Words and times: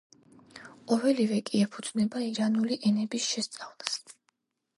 ყოველივე 0.91 1.37
კი 1.49 1.61
ეფუძნება 1.67 2.23
ირანული 2.29 2.79
ენების 2.91 3.29
შესწავლას. 3.35 4.03